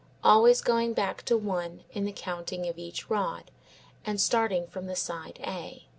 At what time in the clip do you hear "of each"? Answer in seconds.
2.67-3.07